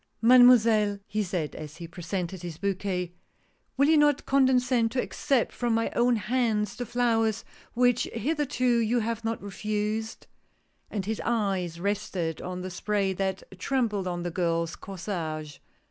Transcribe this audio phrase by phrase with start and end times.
[0.23, 3.11] "Mademoiselle," he said as he presented his bouquet,"
[3.77, 8.97] will you not condescend to accept from my own hands the flowers which hitherto you
[9.01, 10.25] have not refused?"
[10.89, 15.59] And his eyes rested on the spray that trembled on the girl's corsage.